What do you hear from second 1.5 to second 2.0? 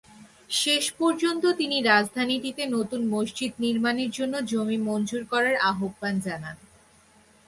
তিনি